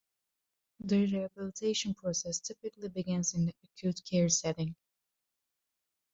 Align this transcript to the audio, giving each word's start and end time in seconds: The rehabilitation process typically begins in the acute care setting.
The 0.79 1.01
rehabilitation 1.05 1.93
process 1.93 2.39
typically 2.39 2.89
begins 2.89 3.35
in 3.35 3.45
the 3.45 3.53
acute 3.63 4.01
care 4.03 4.29
setting. 4.29 4.75